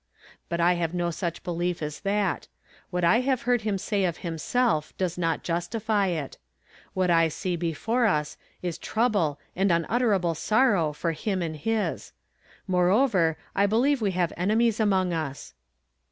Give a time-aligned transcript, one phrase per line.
[0.49, 2.47] But I have no such belief as that.
[2.89, 6.39] What I have heard him say of himself does not justify it.
[6.95, 12.13] What I see before us is trouble and unutterable sorrow for him and his.
[12.65, 15.53] Moreover, I believe we have enemies among us."